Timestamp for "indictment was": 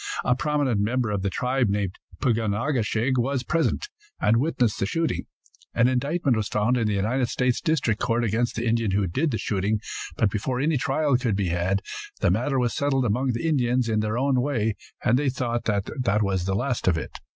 5.87-6.47